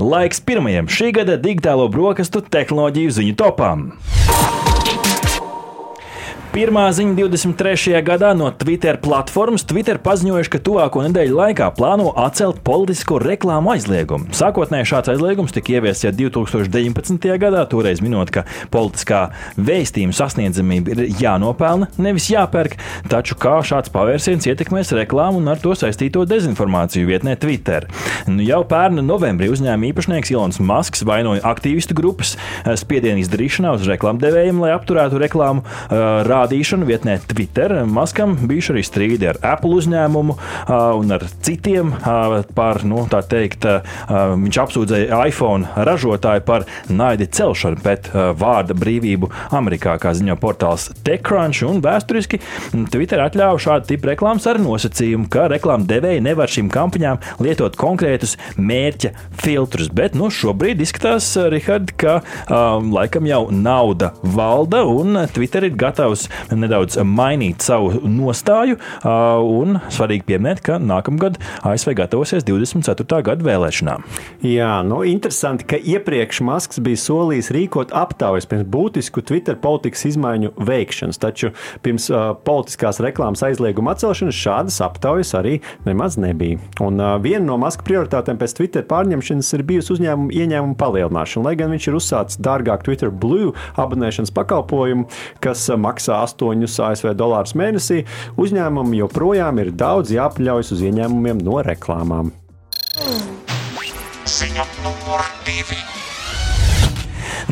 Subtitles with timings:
[0.00, 3.90] Laiks pirmajam šī gada digitālo brokastu tehnoloģiju ziņu topām.
[6.52, 7.94] Pirmā ziņa 23.
[8.04, 9.62] gadā no Twitter platformas.
[9.64, 14.28] Twitter paziņojuši, ka tuvāko nedēļu laikā plāno atcelt politisko reklāmu aizliegumu.
[14.36, 17.24] Sākotnēji šāds aizliegums tika ieviests jau 2019.
[17.40, 19.22] gadā, toreiz minot, ka politiskā
[19.56, 22.76] vēstījuma sasniedzamība ir jānopelna, nevis jāpērk.
[23.08, 27.88] Taču kā šāds pavērsiens ietekmēs reklāmu un ar to saistīto dezinformāciju vietnē Twitter?
[28.28, 32.36] Nu, jau pērn novembrī uzņēmuma īpašnieks Ilons Masks vainoja aktīvistu grupas
[32.84, 35.64] spiedienu izdarīšanā uz reklāmdevējiem, lai apturētu reklāmu.
[35.88, 37.74] Uh, rādīšanu vietnē Twitter.
[37.86, 40.36] Maskam bijuši arī strīdi ar Apple uzņēmumu
[40.98, 41.94] un ar citiem
[42.56, 43.66] par, nu, tā teikt,
[44.08, 51.62] viņš apsūdzēja iPhone ražotāju par naida celšanu pēc vārda brīvību Amerikā, kā ziņo portāls TechCrunch.
[51.68, 52.40] Un vēsturiski
[52.92, 58.36] Twitter atļāva šādu tipu reklāmas ar nosacījumu, ka reklāmas devēji nevar šīm kampaņām lietot konkrētus
[58.58, 59.12] mērķa
[59.42, 59.92] filtrus.
[59.92, 66.28] Bet nu, šobrīd izskatās, Rihard, ka um, laikam jau nauda valda un Twitter ir gatavs
[66.54, 68.78] nedaudz mainīt savu nostāju.
[69.02, 73.22] Un svarīgi pieminēt, ka nākamgad ASV gatavosies 24.
[73.26, 74.06] gada vēlēšanām.
[74.46, 80.52] Jā, nu, interesanti, ka iepriekš Masks bija solījis rīkot aptaujas pirms būtisku Twitter politikas izmaiņu
[80.58, 81.20] veikšanas.
[81.22, 81.52] Taču
[81.84, 86.60] pirms uh, politiskās reklāmas aizlieguma atcelšanas šādas aptaujas arī nemaz nebija.
[86.82, 91.46] Un uh, viena no Maska prioritātēm pēc Twitter pārņemšanas ir bijusi uzņēmuma ieņēmuma palielināšana.
[91.46, 95.06] Lai gan viņš ir uzsācis dārgāk Twitter Blue abonēšanas pakalpojumu,
[95.44, 98.02] kas maksā 8 ASV dolārus mēnesī,
[98.40, 102.32] uzņēmumam joprojām ir daudz jāpaļaujas uz ieņēmumiem no reklāmām.
[104.32, 106.01] Ziņa numur 2.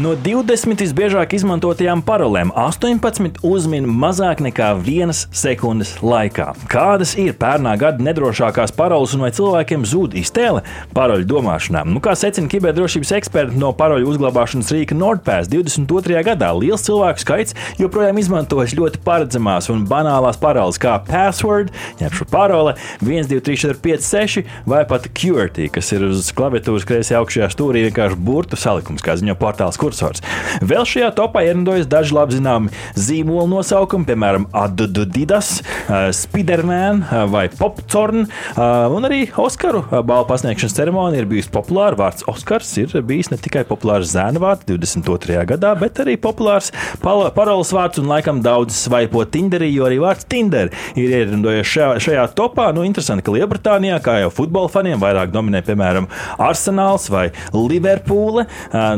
[0.00, 6.46] No 20 visbiežāk izmantotajām parolēm 18 uzmin mazāk nekā 1 sekundes laikā.
[6.72, 10.62] Kādas ir pērnā gada nedrošākās paroles un vai cilvēkiem zūd iztēle
[10.96, 11.82] paroļu domāšanā?
[11.90, 16.22] Nu, kā secina kiberdrošības eksperti no paroļu uzglabāšanas rīka NordPass 22.
[16.30, 22.28] gadā, liels cilvēku skaits joprojām izmantojas ļoti paredzamās un banālās paroles kā password, jeb šo
[22.30, 27.20] parole 1, 2, 3, 4, 5, 6 vai pat QWERTY, kas ir uz klaviatūras kreisajā
[27.20, 30.22] augšējā stūrī vienkārši burtu salikums, kā ziņo portāls kursors.
[30.62, 35.58] Vēl šajā topā ierindojas daži labi zināmi zīmolu nosaukumi, piemēram, Adidas,
[36.14, 37.02] Spiderman
[37.32, 38.28] vai Popcorn.
[38.56, 41.98] Un arī Oskaru balvu pasniegšanas ceremonija ir bijusi populāra.
[41.98, 45.40] Vārds Oskars ir bijis ne tikai populārs zēna vārds 22.
[45.50, 46.70] gadā, bet arī populārs
[47.02, 52.26] paroles vārds un laikam daudz svaipo Tinderī, jo arī vārds Tinder ir ierindojies šajā, šajā
[52.38, 52.68] topā.
[52.76, 56.06] Nu, interesanti, ka Lielbritānijā, kā jau futbola faniem, vairāk dominē, piemēram,
[56.38, 57.26] Arsenāls vai
[57.56, 58.46] Liverpūle.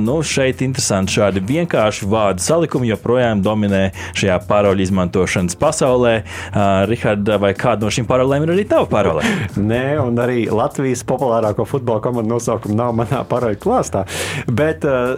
[0.00, 6.14] Nu, šeit interesanti šādi vienkārši vārdu salikumi joprojām dominē šajā paroļu izmantošanas pasaulē.
[6.50, 9.24] Uh, Rihards, vai kāda no šīm parolēm ir arī tava parole?
[9.70, 14.04] Nē, un arī Latvijas populārāko futbola komandu nosaukumu nav manā paroļu klāstā.
[14.48, 15.16] Bet uh,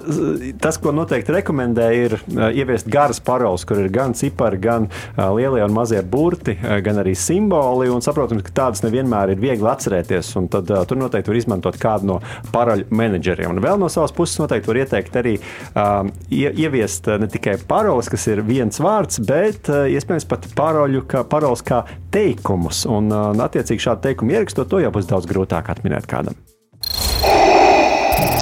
[0.63, 5.29] tas, ko noteikti rekomendē, ir uh, ieviest garas paroles, kur ir gan cipari, gan uh,
[5.37, 7.91] lielie un mazie burti, uh, gan arī simboli.
[7.93, 10.35] Un saprotams, ka tādas nevienmēr ir viegli atcerēties.
[10.53, 12.21] Tad uh, tur noteikti var izmantot kādu no
[12.53, 13.53] paroļu menedžeriem.
[13.53, 15.37] Un vēl no savas puses noteikti var ieteikt arī
[15.75, 21.25] um, ieviest ne tikai paroles, kas ir viens vārds, bet uh, iespējams pat paroļu, kā,
[21.29, 21.83] paroles kā
[22.15, 22.85] teikumus.
[22.91, 26.39] Un, uh, attiecīgi, šādu teikumu ierakstot, to jau būs daudz grūtāk atminēt kādam.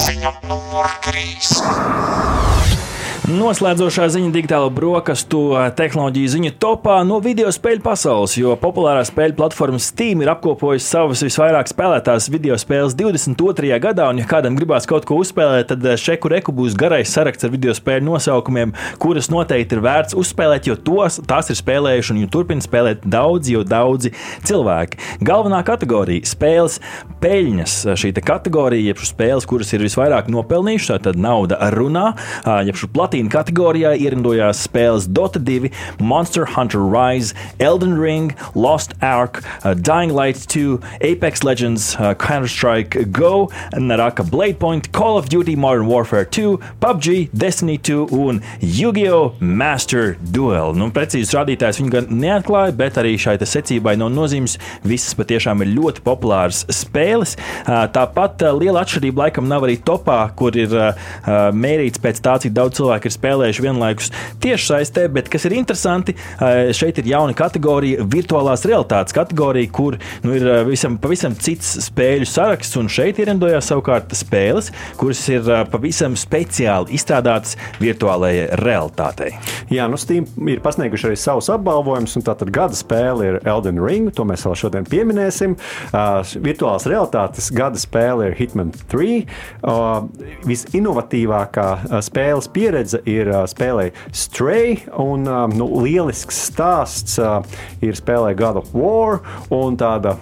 [0.01, 2.80] Ziņa numur 3.
[3.31, 5.39] Noslēdzošā ziņa digitālo brokastu
[5.77, 11.21] tehnoloģiju ziņu topā no video spēļu pasaules, jo populārā spēļu platforma Steam ir apkopojusi savas
[11.23, 13.69] visvairāk spēlētās video spēles 22.
[13.83, 17.53] gadā, un, ja kādam gribās kaut ko uzspēlēt, tad šeku reku būs garais saraksts ar
[17.53, 22.65] video spēļu nosaukumiem, kuras noteikti ir vērts uzspēlēt, jo tos, tās ir spēlējuši un turpina
[22.65, 24.11] spēlēt daudzi, jo daudzi
[24.49, 24.99] cilvēki.
[25.23, 26.81] Galvenā kategorija- spēles
[27.23, 27.77] peļņas.
[27.95, 32.11] Šī kategorija, jeb spēles, kuras ir visvairāk nopelnījušas, tad nauda runā,
[32.67, 39.43] jeb platīna Platīna kategorijā ierindojās spēles Dota 2, Monster Hunter Rise, Elden Ring, Lost Ark,
[39.63, 45.55] uh, Dying Light 2, Apex Legends, uh, Counter-Strike Go, Naraka Blade Point, Call of Duty
[45.55, 49.35] Modern Warfare 2, PUBG, Destiny 2 un Yu-Gi-Oh!
[49.39, 50.73] Master Duel.
[50.73, 55.75] Nu, precīzi rādītājs viņi gan neatklāja, bet arī šai secībai no nozīmes visas patiešām ir
[55.75, 57.37] ļoti populāras spēles.
[57.67, 60.97] Uh, tāpat uh, liela atšķirība laikam nav arī topā, kur ir uh,
[61.53, 64.11] mērīts pēc tā, cik daudz cilvēku ir ir spēlējuši vienlaikus
[64.41, 69.99] tieši saistē, bet kas ir interesanti, uh, šeit ir jauna kategorija, virtuālās realitātes kategorija, kur
[70.23, 75.45] nu, ir uh, visam, pavisam cits spēļu saraksts, un šeit ierindojās savukārt spēles, kuras ir
[75.47, 79.33] uh, pavisam speciāli izstrādātas virtuālajai realitātei.
[79.71, 84.11] Jā, nu Steam ir pasnieguši arī savus apbalvojumus, un tātad gada spēle ir Elden Ring,
[84.15, 85.57] to mēs vēl šodien pieminēsim.
[85.91, 89.21] Uh, virtuālās realitātes gada spēle ir Hitman 3.
[89.61, 90.07] Uh,
[90.47, 97.17] visinovatīvākā uh, spēles pieredze ir uh, spēlē Stray, un nu, lielisks stāsts
[97.83, 99.21] ir spēlē God of War,
[99.53, 100.17] un tāda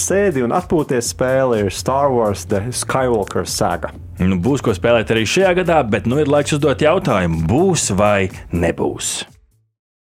[0.00, 3.92] sēdi un atpūties spēle ir Star Wars The Skywalker saga.
[4.22, 8.30] Nu, būs ko spēlēt arī šajā gadā, bet nu ir laiks uzdot jautājumu, būs vai
[8.52, 9.35] nebūs.